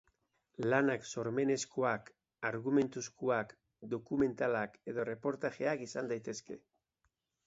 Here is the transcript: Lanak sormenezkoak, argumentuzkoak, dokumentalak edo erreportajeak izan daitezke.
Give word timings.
Lanak 0.65 1.03
sormenezkoak, 1.07 2.07
argumentuzkoak, 2.49 3.53
dokumentalak 3.91 4.79
edo 4.93 5.05
erreportajeak 5.05 5.85
izan 5.89 6.11
daitezke. 6.13 6.59